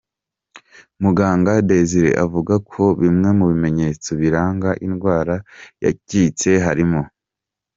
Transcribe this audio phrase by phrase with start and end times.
[1.01, 5.35] Muganga Desire avuga ko bimwe mu bimenyetso biranga indwara
[5.83, 7.01] ya cystite harimo:.